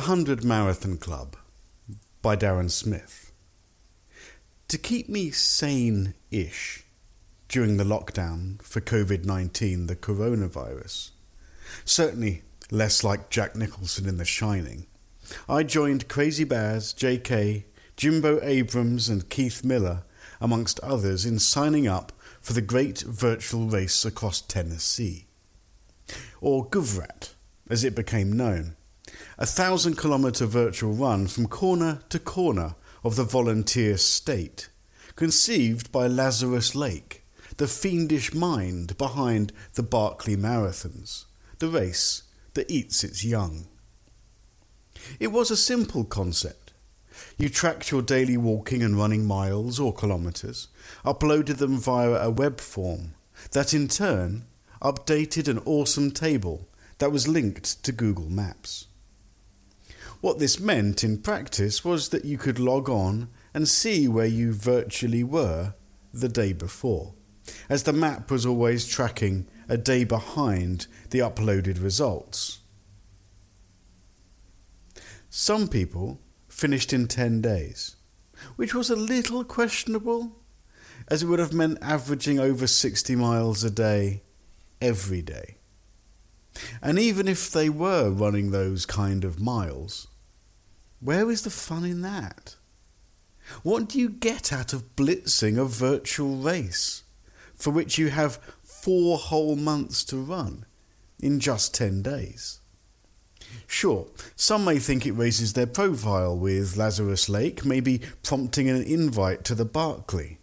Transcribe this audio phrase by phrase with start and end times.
[0.00, 1.36] The Hundred Marathon Club
[2.22, 3.32] by Darren Smith.
[4.68, 6.86] To keep me sane ish
[7.50, 11.10] during the lockdown for COVID 19, the coronavirus,
[11.84, 14.86] certainly less like Jack Nicholson in The Shining,
[15.46, 17.64] I joined Crazy Bears, JK,
[17.98, 20.04] Jimbo Abrams, and Keith Miller,
[20.40, 25.26] amongst others, in signing up for the great virtual race across Tennessee,
[26.40, 27.34] or GovRat,
[27.68, 28.76] as it became known
[29.38, 34.68] a thousand kilometre virtual run from corner to corner of the volunteer state,
[35.16, 37.24] conceived by Lazarus Lake,
[37.56, 41.24] the fiendish mind behind the Barkley Marathons,
[41.58, 42.22] the race
[42.54, 43.66] that eats its young.
[45.18, 46.72] It was a simple concept.
[47.38, 50.68] You tracked your daily walking and running miles or kilometres,
[51.04, 53.14] uploaded them via a web form
[53.52, 54.44] that in turn
[54.82, 58.86] updated an awesome table that was linked to Google Maps.
[60.20, 64.52] What this meant in practice was that you could log on and see where you
[64.52, 65.74] virtually were
[66.12, 67.14] the day before,
[67.70, 72.58] as the map was always tracking a day behind the uploaded results.
[75.30, 77.96] Some people finished in 10 days,
[78.56, 80.36] which was a little questionable,
[81.08, 84.22] as it would have meant averaging over 60 miles a day
[84.82, 85.56] every day.
[86.82, 90.08] And even if they were running those kind of miles,
[91.00, 92.56] where is the fun in that?
[93.62, 97.02] What do you get out of blitzing a virtual race
[97.56, 100.66] for which you have four whole months to run
[101.18, 102.60] in just 10 days?
[103.66, 104.06] Sure,
[104.36, 109.54] some may think it raises their profile with Lazarus Lake, maybe prompting an invite to
[109.54, 110.38] the Barkley.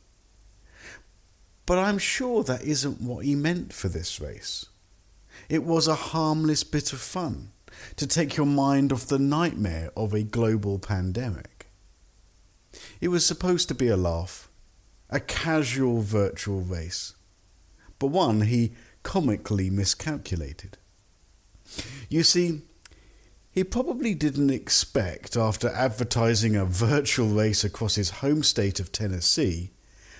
[1.65, 4.65] But I'm sure that isn't what he meant for this race.
[5.49, 7.51] It was a harmless bit of fun
[7.95, 11.67] to take your mind off the nightmare of a global pandemic.
[13.01, 14.49] It was supposed to be a laugh,
[15.09, 17.13] a casual virtual race,
[17.99, 18.73] but one he
[19.03, 20.77] comically miscalculated.
[22.09, 22.61] You see,
[23.51, 29.71] he probably didn't expect, after advertising a virtual race across his home state of Tennessee,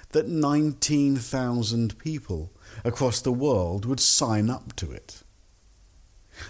[0.10, 2.52] that 19,000 people
[2.84, 5.22] across the world would sign up to it.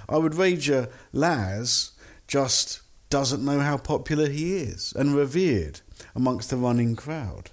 [0.10, 1.92] I would wager Laz
[2.28, 5.82] just doesn't know how popular he is and revered
[6.16, 7.52] amongst the running crowd.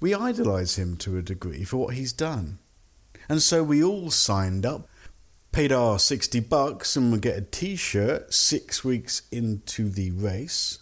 [0.00, 2.58] We idolise him to a degree for what he's done.
[3.28, 4.88] And so we all signed up,
[5.52, 10.78] paid our 60 bucks, and would get a t shirt six weeks into the race,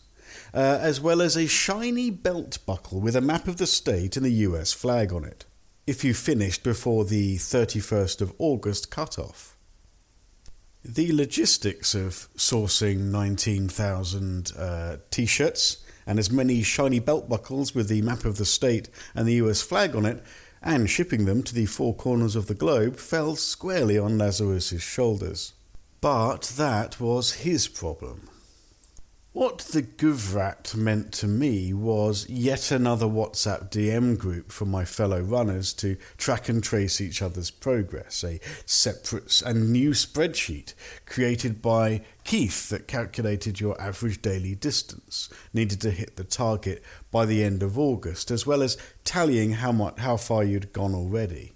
[0.53, 4.27] uh, as well as a shiny belt buckle with a map of the state and
[4.27, 5.45] the US flag on it,
[5.87, 9.54] if you finished before the 31st of August cut-off.
[10.87, 17.89] The logistics of sourcing 19,000 uh, t shirts and as many shiny belt buckles with
[17.89, 20.23] the map of the state and the US flag on it,
[20.63, 25.55] and shipping them to the four corners of the globe, fell squarely on Lazarus's shoulders.
[26.03, 28.29] But that was his problem.
[29.35, 35.21] What the GovRat meant to me was yet another WhatsApp DM group for my fellow
[35.21, 40.75] runners to track and trace each other's progress, a separate and new spreadsheet
[41.05, 46.81] created by Keith that calculated your average daily distance needed to hit the target
[47.11, 50.95] by the end of August, as well as tallying how much how far you'd gone
[50.95, 51.55] already,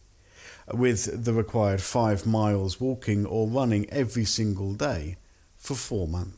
[0.75, 5.17] with the required five miles walking or running every single day
[5.56, 6.38] for four months.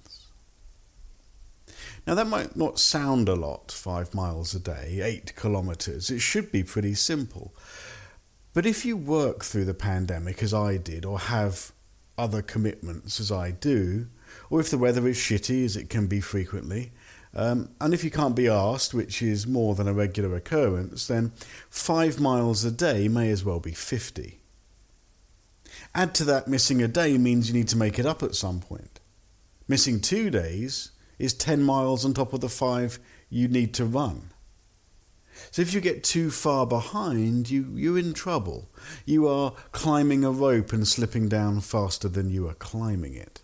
[2.10, 6.10] Now, that might not sound a lot, five miles a day, eight kilometres.
[6.10, 7.54] It should be pretty simple.
[8.52, 11.70] But if you work through the pandemic as I did, or have
[12.18, 14.08] other commitments as I do,
[14.50, 16.90] or if the weather is shitty as it can be frequently,
[17.32, 21.30] um, and if you can't be asked, which is more than a regular occurrence, then
[21.70, 24.40] five miles a day may as well be 50.
[25.94, 28.58] Add to that missing a day means you need to make it up at some
[28.58, 28.98] point.
[29.68, 30.90] Missing two days
[31.20, 34.30] is 10 miles on top of the five you need to run.
[35.50, 38.68] So if you get too far behind, you, you're in trouble.
[39.04, 43.40] You are climbing a rope and slipping down faster than you are climbing it.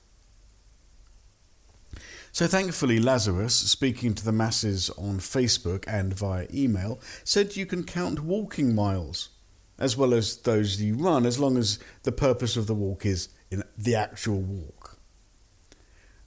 [2.32, 7.82] So thankfully, Lazarus, speaking to the masses on Facebook and via email, said you can
[7.82, 9.31] count walking miles
[9.79, 13.29] as well as those you run, as long as the purpose of the walk is
[13.50, 14.95] in the actual walk.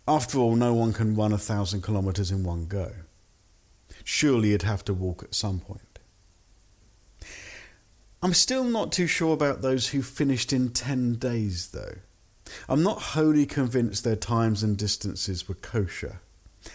[0.10, 2.94] After all, no one can run a thousand kilometres in one go.
[4.04, 6.00] Surely you'd have to walk at some point.
[8.24, 11.98] I'm still not too sure about those who finished in 10 days, though.
[12.68, 16.22] I'm not wholly convinced their times and distances were kosher.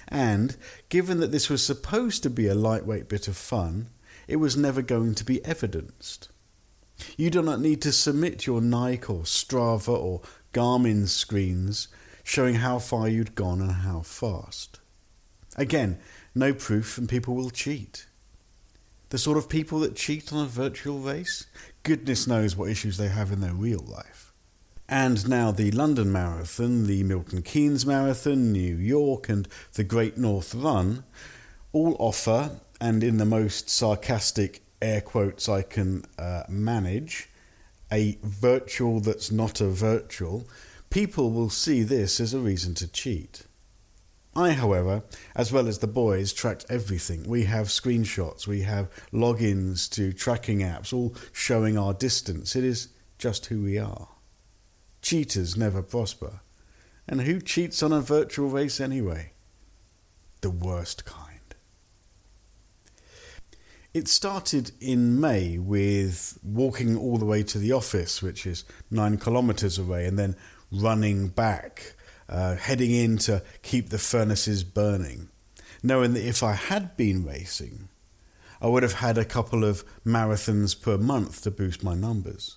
[0.07, 0.57] And,
[0.89, 3.89] given that this was supposed to be a lightweight bit of fun,
[4.29, 6.29] it was never going to be evidenced.
[7.17, 10.21] You do not need to submit your Nike or Strava or
[10.53, 11.89] Garmin screens
[12.25, 14.81] showing how far you'd gone and how fast.
[15.57, 15.99] Again,
[16.35, 18.07] no proof and people will cheat.
[19.11, 21.47] The sort of people that cheat on a virtual race,
[21.85, 24.33] goodness knows what issues they have in their real life.
[24.89, 30.55] And now the London Marathon, the Milton Keynes Marathon, New York, and the Great North
[30.55, 31.05] Run
[31.73, 37.29] all offer, and in the most sarcastic air quotes I can uh, manage,
[37.93, 40.47] a virtual that's not a virtual,
[40.95, 43.43] people will see this as a reason to cheat.
[44.37, 45.03] I, however,
[45.35, 47.29] as well as the boys, tracked everything.
[47.29, 52.55] We have screenshots, we have logins to tracking apps, all showing our distance.
[52.55, 54.07] It is just who we are.
[55.03, 56.43] Cheaters never prosper.
[57.09, 59.33] And who cheats on a virtual race anyway?
[60.43, 61.35] The worst kind.
[63.93, 69.19] It started in May with walking all the way to the office, which is nine
[69.19, 70.37] kilometres away, and then
[70.75, 71.95] running back,
[72.29, 75.29] uh, heading in to keep the furnaces burning,
[75.83, 77.89] knowing that if I had been racing,
[78.61, 82.57] I would have had a couple of marathons per month to boost my numbers.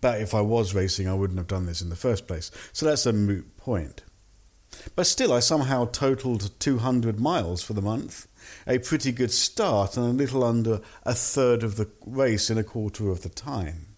[0.00, 2.50] But if I was racing, I wouldn't have done this in the first place.
[2.72, 4.02] So that's a moot point.
[4.96, 8.26] But still, I somehow totaled 200 miles for the month,
[8.66, 12.64] a pretty good start, and a little under a third of the race in a
[12.64, 13.89] quarter of the time.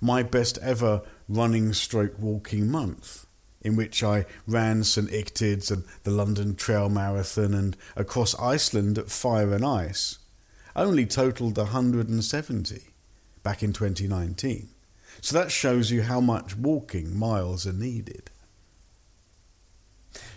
[0.00, 3.26] My best ever running stroke walking month,
[3.60, 9.10] in which I ran St Ictids and the London Trail Marathon and across Iceland at
[9.10, 10.18] Fire and Ice,
[10.74, 12.82] only totalled 170
[13.42, 14.68] back in 2019.
[15.20, 18.30] So that shows you how much walking miles are needed.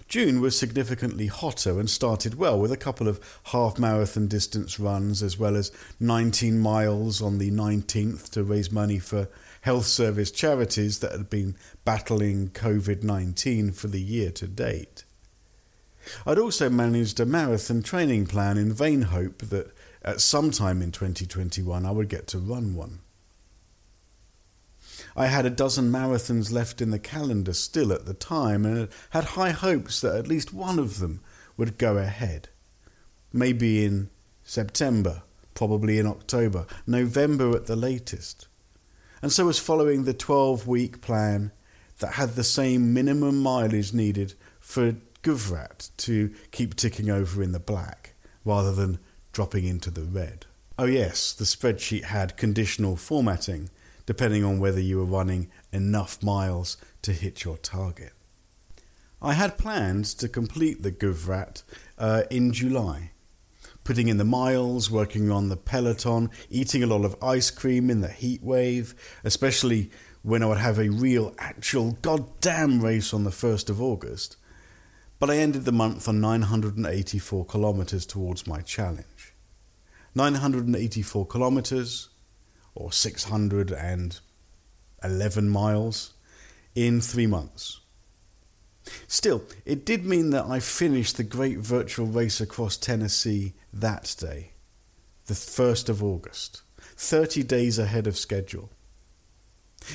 [0.07, 5.24] June was significantly hotter and started well with a couple of half marathon distance runs
[5.24, 9.28] as well as 19 miles on the 19th to raise money for
[9.62, 11.56] health service charities that had been
[11.86, 15.04] battling COVID 19 for the year to date.
[16.25, 20.92] I'd also managed a marathon training plan in vain hope that at some time in
[20.92, 23.00] 2021 I would get to run one.
[25.16, 29.24] I had a dozen marathons left in the calendar still at the time and had
[29.24, 31.22] high hopes that at least one of them
[31.56, 32.50] would go ahead.
[33.32, 34.10] Maybe in
[34.44, 35.24] September,
[35.54, 38.48] probably in October, November at the latest.
[39.22, 41.52] And so was following the 12 week plan
[42.00, 47.60] that had the same minimum mileage needed for Guvrat to keep ticking over in the
[47.60, 48.14] black
[48.44, 49.00] rather than
[49.32, 50.46] dropping into the red.
[50.78, 53.70] Oh, yes, the spreadsheet had conditional formatting
[54.06, 58.13] depending on whether you were running enough miles to hit your target.
[59.22, 61.63] I had plans to complete the Guvrat
[61.98, 63.12] uh, in July,
[63.84, 68.02] putting in the miles, working on the peloton, eating a lot of ice cream in
[68.02, 68.94] the heat wave,
[69.24, 69.90] especially
[70.22, 74.38] when I would have a real, actual, goddamn race on the 1st of August.
[75.20, 79.34] But I ended the month on 984 kilometres towards my challenge.
[80.13, 82.10] 984 kilometres,
[82.75, 86.13] or 611 miles
[86.75, 87.79] in three months.
[89.08, 94.51] Still, it did mean that I finished the great virtual race across Tennessee that day,
[95.25, 96.62] the 1st of August,
[96.96, 98.70] 30 days ahead of schedule.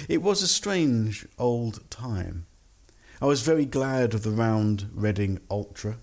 [0.09, 2.47] It was a strange old time.
[3.21, 5.99] I was very glad of the round Reading Ultra.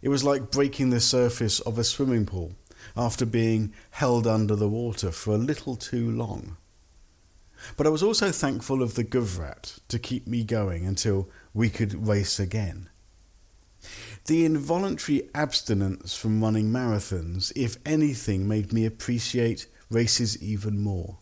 [0.00, 2.52] It was like breaking the surface of a swimming pool
[2.96, 6.56] after being held under the water for a little too long.
[7.76, 12.06] But I was also thankful of the Guvrat to keep me going until we could
[12.06, 12.88] race again.
[14.26, 21.18] The involuntary abstinence from running marathons, if anything, made me appreciate races even more.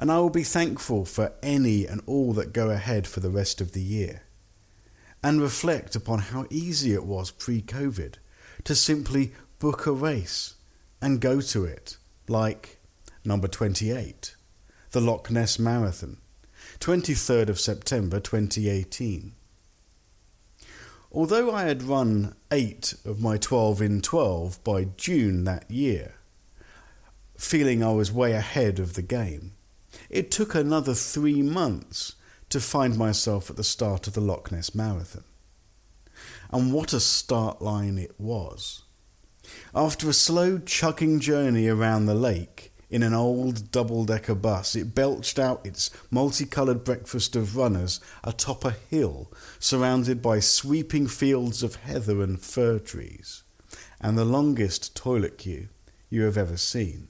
[0.00, 3.60] And I will be thankful for any and all that go ahead for the rest
[3.60, 4.22] of the year.
[5.22, 8.14] And reflect upon how easy it was pre COVID
[8.64, 10.54] to simply book a race
[11.00, 11.96] and go to it,
[12.28, 12.78] like
[13.24, 14.34] number 28,
[14.90, 16.18] the Loch Ness Marathon,
[16.80, 19.32] 23rd of September 2018.
[21.10, 26.14] Although I had run 8 of my 12 in 12 by June that year,
[27.36, 29.52] feeling I was way ahead of the game,
[30.10, 32.14] it took another three months
[32.50, 35.24] to find myself at the start of the Loch Ness Marathon.
[36.50, 38.84] And what a start line it was!
[39.74, 44.74] After a slow chugging journey around the lake in an old double decker bus.
[44.74, 51.62] It belched out its multicoloured breakfast of runners atop a hill surrounded by sweeping fields
[51.62, 53.42] of heather and fir trees,
[54.00, 55.68] and the longest toilet queue
[56.08, 57.08] you have ever seen.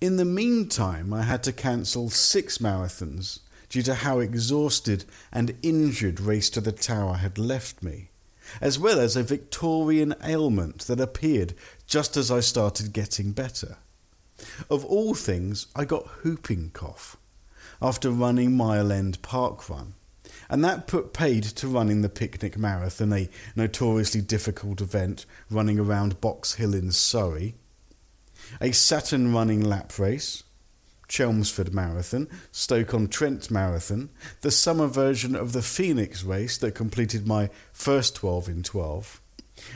[0.00, 6.20] In the meantime, I had to cancel six marathons due to how exhausted and injured
[6.20, 8.10] Race to the Tower had left me,
[8.60, 11.54] as well as a Victorian ailment that appeared
[11.86, 13.76] just as I started getting better.
[14.68, 17.16] Of all things, I got whooping cough
[17.80, 19.94] after running Mile End Park Run,
[20.48, 26.20] and that put paid to running the Picnic Marathon, a notoriously difficult event running around
[26.20, 27.54] Box Hill in Surrey,
[28.60, 30.42] a Saturn running lap race,
[31.12, 34.08] Chelmsford Marathon, Stoke-on-Trent Marathon,
[34.40, 39.20] the summer version of the Phoenix race that completed my first 12 in 12,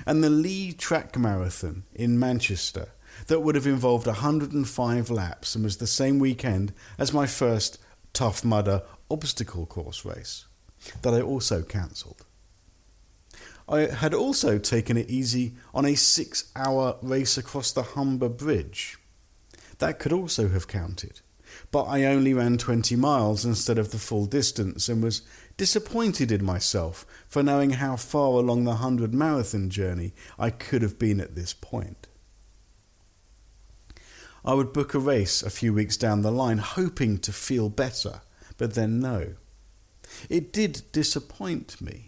[0.06, 2.88] and the Lee Track Marathon in Manchester
[3.26, 7.78] that would have involved 105 laps and was the same weekend as my first
[8.14, 10.46] Tough Mudder obstacle course race
[11.02, 12.24] that I also cancelled.
[13.68, 18.96] I had also taken it easy on a six hour race across the Humber Bridge.
[19.80, 21.20] That could also have counted,
[21.70, 25.22] but I only ran 20 miles instead of the full distance and was
[25.56, 30.98] disappointed in myself for knowing how far along the 100 marathon journey I could have
[30.98, 32.06] been at this point.
[34.44, 38.20] I would book a race a few weeks down the line, hoping to feel better,
[38.58, 39.34] but then no.
[40.30, 42.05] It did disappoint me.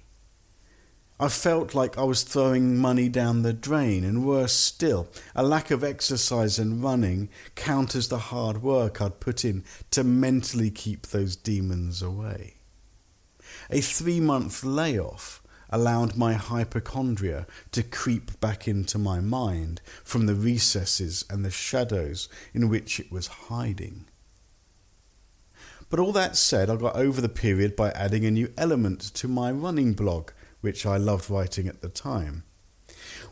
[1.21, 5.73] I felt like I was throwing money down the drain, and worse still, a lack
[5.73, 11.35] of exercise and running counters the hard work I'd put in to mentally keep those
[11.35, 12.55] demons away.
[13.69, 20.35] A three month layoff allowed my hypochondria to creep back into my mind from the
[20.37, 24.07] recesses and the shadows in which it was hiding.
[25.91, 29.27] But all that said, I got over the period by adding a new element to
[29.27, 32.45] my running blog, which I loved writing at the time.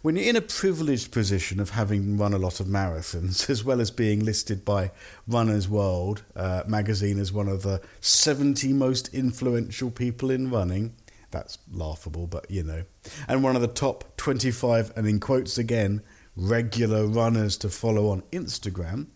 [0.03, 3.81] When you're in a privileged position of having run a lot of marathons, as well
[3.81, 4.91] as being listed by
[5.27, 10.95] Runner's World uh, magazine as one of the 70 most influential people in running,
[11.31, 12.85] that's laughable, but you know.
[13.29, 16.03] And one of the top 25, and in quotes again,
[16.37, 19.07] regular runners to follow on Instagram,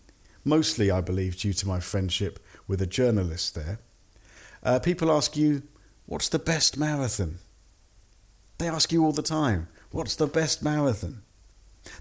[0.43, 3.79] mostly, I believe, due to my friendship with a journalist there.
[4.63, 5.63] Uh, people ask you,
[6.05, 7.37] What's the best marathon?
[8.61, 11.23] They ask you all the time, What's the best marathon?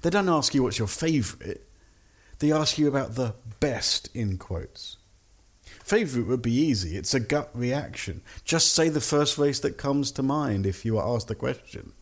[0.02, 1.62] They don't ask you what's your favourite,
[2.38, 4.98] they ask you about the best, in quotes.
[5.64, 6.98] Favourite would be easy.
[6.98, 8.20] It's a gut reaction.
[8.44, 11.92] Just say the first race that comes to mind if you are asked the question.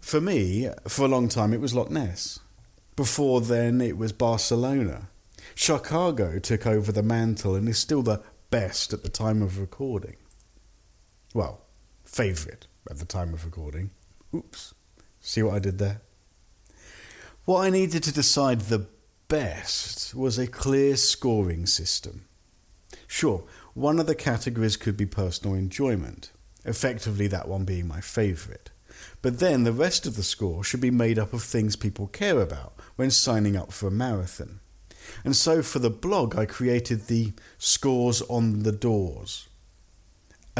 [0.00, 2.40] For me, for a long time, it was Loch Ness.
[2.96, 5.10] Before then, it was Barcelona.
[5.54, 10.16] Chicago took over the mantle and is still the best at the time of recording.
[11.34, 11.60] Well,
[12.06, 13.90] favourite at the time of recording.
[14.34, 14.74] Oops.
[15.20, 16.00] See what I did there?
[17.44, 18.86] What I needed to decide the
[19.28, 22.26] best was a clear scoring system.
[23.06, 23.44] Sure,
[23.74, 26.30] one of the categories could be personal enjoyment,
[26.64, 28.70] effectively, that one being my favourite.
[29.22, 32.40] But then the rest of the score should be made up of things people care
[32.40, 34.60] about when signing up for a marathon.
[35.24, 39.48] And so for the blog, I created the scores on the doors.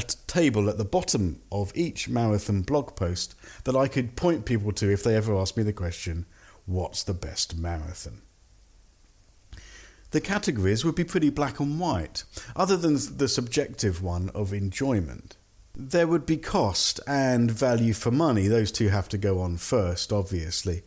[0.00, 4.46] A t- table at the bottom of each marathon blog post that I could point
[4.46, 6.24] people to if they ever asked me the question,
[6.64, 8.22] What's the best marathon?
[10.12, 12.24] the categories would be pretty black and white,
[12.56, 15.36] other than the subjective one of enjoyment.
[15.76, 18.48] There would be cost and value for money.
[18.48, 20.82] Those two have to go on first, obviously.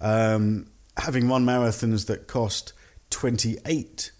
[0.00, 2.72] Um, having run marathons that cost
[3.10, 4.10] 28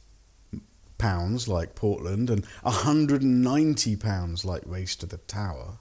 [0.98, 5.78] pounds like Portland and 190 pounds like Race to the Tower,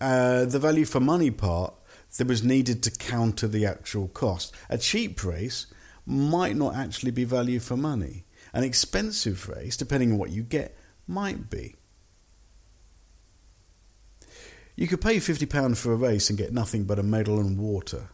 [0.00, 1.74] uh, the value for money part
[2.16, 4.54] that was needed to counter the actual cost.
[4.70, 5.66] A cheap race
[6.06, 8.24] might not actually be value for money.
[8.52, 11.74] An expensive race, depending on what you get, might be.
[14.76, 18.08] You could pay £50 for a race and get nothing but a medal and water.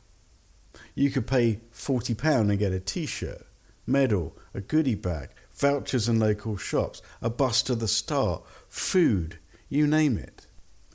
[0.95, 3.47] You could pay £40 and get a t shirt,
[3.87, 5.31] medal, a goodie bag,
[5.61, 9.39] vouchers in local shops, a bus to the start, food,
[9.69, 10.47] you name it.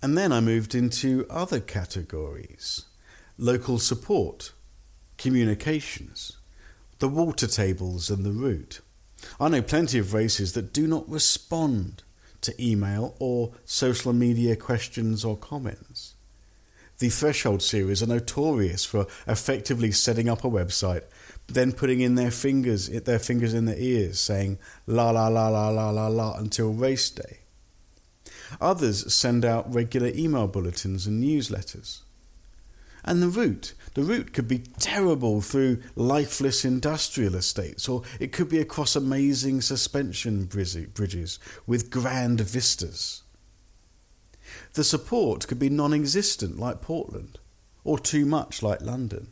[0.01, 2.85] And then I moved into other categories
[3.37, 4.53] local support,
[5.17, 6.37] communications,
[6.99, 8.79] the water tables and the route.
[9.39, 12.03] I know plenty of races that do not respond
[12.41, 16.15] to email or social media questions or comments.
[16.99, 21.03] The Threshold series are notorious for effectively setting up a website,
[21.47, 25.69] then putting in their fingers, their fingers in their ears, saying la la la la
[25.69, 27.39] la la la until race day.
[28.61, 32.01] Others send out regular email bulletins and newsletters.
[33.03, 38.49] And the route, the route could be terrible through lifeless industrial estates, or it could
[38.49, 43.21] be across amazing suspension bridges with grand vistas.
[44.73, 47.37] The support could be non existent, like Portland,
[47.83, 49.27] or too much, like London.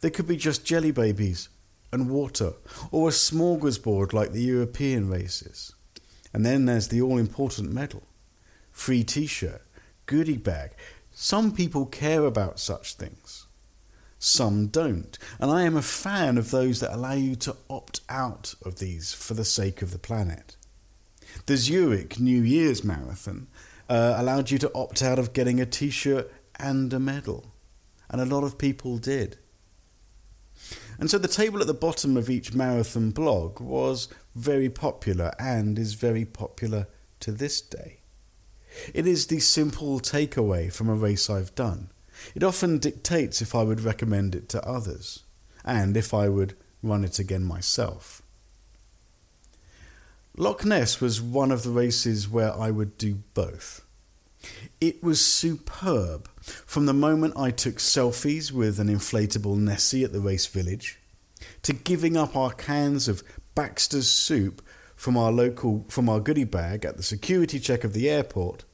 [0.00, 1.48] There could be just jelly babies
[1.92, 2.52] and water,
[2.90, 5.72] or a smorgasbord like the European races.
[6.32, 8.02] And then there's the all important medal
[8.70, 9.62] free t shirt,
[10.06, 10.70] goodie bag.
[11.12, 13.46] Some people care about such things,
[14.20, 15.18] some don't.
[15.40, 19.12] And I am a fan of those that allow you to opt out of these
[19.12, 20.54] for the sake of the planet.
[21.46, 23.48] The Zurich New Year's Marathon
[23.88, 27.46] uh, allowed you to opt out of getting a t shirt and a medal.
[28.10, 29.38] And a lot of people did.
[30.98, 35.78] And so the table at the bottom of each marathon blog was very popular and
[35.78, 36.88] is very popular
[37.20, 37.98] to this day.
[38.92, 41.90] It is the simple takeaway from a race I've done.
[42.34, 45.22] It often dictates if I would recommend it to others,
[45.64, 48.22] and if I would run it again myself.
[50.36, 53.84] Loch Ness was one of the races where I would do both.
[54.80, 60.20] It was superb from the moment I took selfies with an inflatable Nessie at the
[60.20, 60.98] race village
[61.62, 63.22] to giving up our cans of
[63.54, 64.62] Baxter's soup
[64.96, 68.64] from our local from our goodie bag at the security check of the airport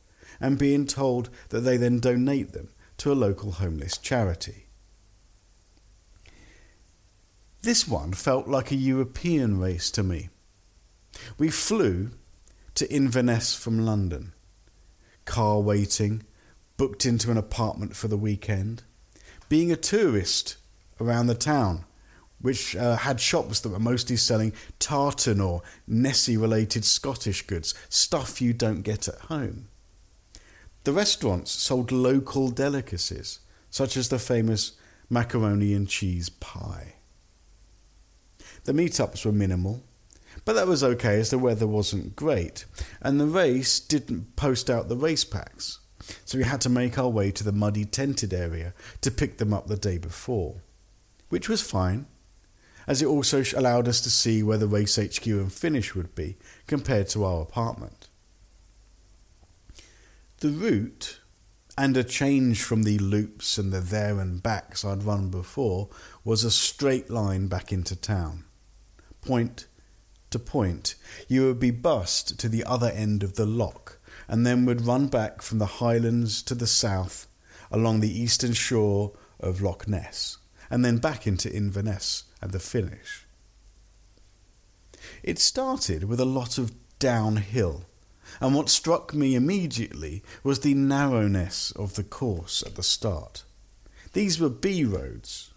[0.40, 4.66] and being told that they then donate them to a local homeless charity.
[7.62, 10.28] This one felt like a European race to me.
[11.38, 12.10] We flew
[12.74, 14.32] to Inverness from London,
[15.24, 16.24] car waiting,
[16.76, 18.82] booked into an apartment for the weekend,
[19.48, 20.56] being a tourist
[21.00, 21.84] around the town,
[22.40, 28.40] which uh, had shops that were mostly selling tartan or Nessie related Scottish goods, stuff
[28.40, 29.68] you don't get at home.
[30.84, 34.72] The restaurants sold local delicacies, such as the famous
[35.08, 36.96] macaroni and cheese pie.
[38.64, 39.82] The meetups were minimal,
[40.44, 42.66] but that was okay as the weather wasn't great,
[43.00, 45.78] and the race didn't post out the race packs,
[46.24, 49.52] so we had to make our way to the muddy tented area to pick them
[49.52, 50.56] up the day before,
[51.28, 52.06] which was fine,
[52.86, 56.36] as it also allowed us to see where the race HQ and finish would be
[56.66, 58.08] compared to our apartment.
[60.40, 61.20] The route,
[61.76, 65.88] and a change from the loops and the there and backs I'd run before,
[66.22, 68.44] was a straight line back into town.
[69.22, 69.66] Point
[70.30, 70.94] to point,
[71.28, 75.08] you would be bussed to the other end of the loch, and then would run
[75.08, 77.26] back from the highlands to the south
[77.70, 80.38] along the eastern shore of Loch Ness,
[80.70, 83.26] and then back into Inverness at the finish.
[85.22, 87.84] It started with a lot of downhill
[88.40, 93.44] and what struck me immediately was the narrowness of the course at the start.
[94.12, 95.50] These were B roads.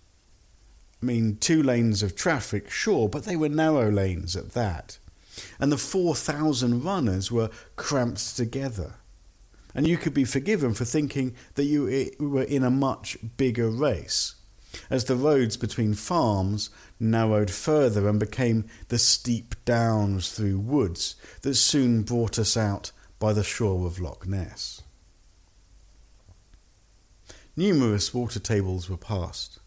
[1.02, 4.98] I mean, two lanes of traffic, sure, but they were narrow lanes at that.
[5.60, 8.96] And the 4,000 runners were cramped together.
[9.76, 14.36] And you could be forgiven for thinking that you were in a much bigger race
[14.90, 16.70] as the roads between farms
[17.00, 23.34] narrowed further and became the steep downs through woods that soon brought us out by
[23.34, 24.82] the shore of Loch Ness.
[27.56, 29.60] Numerous water tables were passed.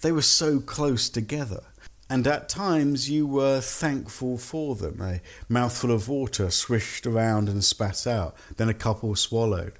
[0.00, 1.64] They were so close together,
[2.08, 5.00] and at times you were thankful for them.
[5.00, 9.74] A mouthful of water swished around and spat out, then a couple swallowed.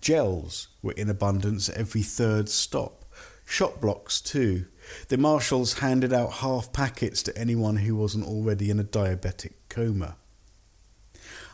[0.00, 3.06] Gels were in abundance at every third stop
[3.46, 4.66] Shot blocks too.
[5.08, 10.16] The marshals handed out half packets to anyone who wasn't already in a diabetic coma.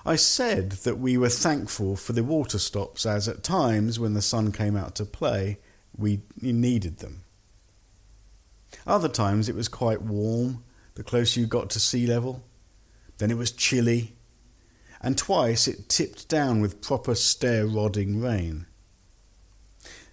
[0.05, 4.22] I said that we were thankful for the water stops, as at times when the
[4.22, 5.59] sun came out to play,
[5.96, 7.22] we needed them.
[8.87, 12.43] Other times it was quite warm, the closer you got to sea level.
[13.19, 14.13] Then it was chilly,
[15.01, 18.67] and twice it tipped down with proper stair rodding rain.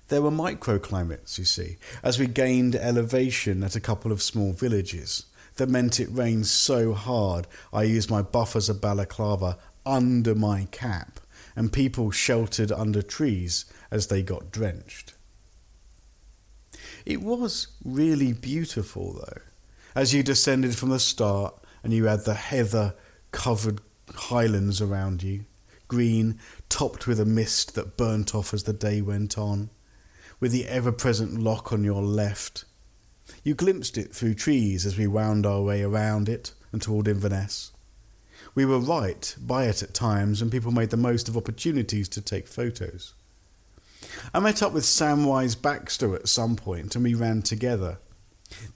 [0.09, 5.25] There were microclimates, you see, as we gained elevation at a couple of small villages.
[5.57, 11.19] That meant it rained so hard I used my buffers of balaclava under my cap,
[11.55, 15.13] and people sheltered under trees as they got drenched.
[17.09, 19.41] It was really beautiful, though,
[19.95, 22.93] as you descended from the start and you had the heather
[23.31, 23.81] covered
[24.13, 25.45] highlands around you,
[25.87, 29.71] green, topped with a mist that burnt off as the day went on
[30.39, 32.65] with the ever present loch on your left,
[33.43, 37.71] You glimpsed it through trees as we wound our way around it and toward Inverness.
[38.53, 42.21] We were right by it at times, and people made the most of opportunities to
[42.21, 43.15] take photos.
[44.33, 47.99] I met up with Samwise Baxter at some point, and we ran together.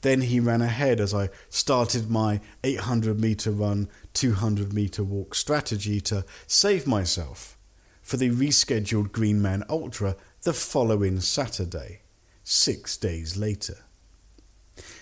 [0.02, 6.00] Then he ran ahead as I started my 800 metre run, 200 metre walk strategy
[6.02, 7.58] to save myself
[8.02, 12.02] for the rescheduled Green Man Ultra the following Saturday,
[12.44, 13.78] six days later.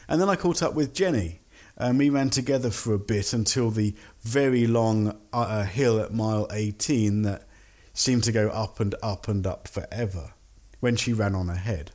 [0.08, 1.42] And then I caught up with Jenny,
[1.78, 6.14] and we ran together for a bit until the very long uh, uh, hill at
[6.14, 7.48] mile 18 that
[7.94, 10.34] seemed to go up and up and up forever
[10.80, 11.92] when she ran on ahead,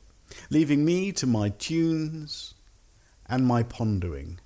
[0.49, 2.53] leaving me to my tunes
[3.27, 4.39] and my pondering.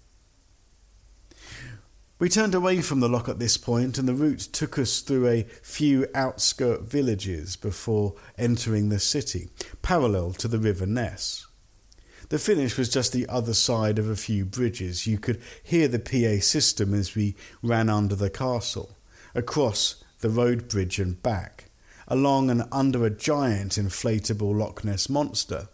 [2.21, 5.27] We turned away from the loch at this point, and the route took us through
[5.27, 9.49] a few outskirt villages before entering the city,
[9.81, 11.47] parallel to the River Ness.
[12.29, 15.07] The finish was just the other side of a few bridges.
[15.07, 18.95] You could hear the PA system as we ran under the castle,
[19.33, 21.65] across the road bridge and back,
[22.07, 25.67] along and under a giant inflatable Loch Ness monster,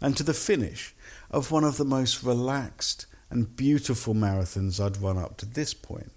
[0.00, 0.94] and to the finish
[1.30, 6.12] of one of the most relaxed and beautiful marathons I'd run up to this point.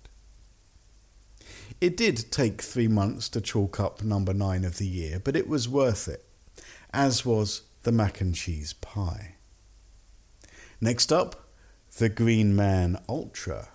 [1.80, 5.48] It did take three months to chalk up number nine of the year, but it
[5.48, 6.26] was worth it,
[6.93, 9.36] as was the mac and cheese pie.
[10.80, 11.50] Next up,
[11.98, 13.69] the Green Man Ultra.